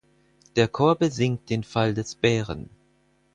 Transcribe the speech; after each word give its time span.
Der 0.55 0.67
Chor 0.67 0.95
besingt 0.95 1.51
den 1.51 1.61
Fall 1.63 1.93
des 1.93 2.15
Bären. 2.15 2.71